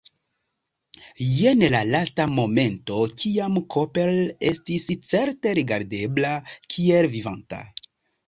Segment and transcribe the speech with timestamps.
[1.31, 4.09] Jen la lasta momento, kiam Cooper
[4.51, 6.31] estis certe rigardebla
[6.75, 7.61] kiel vivanta.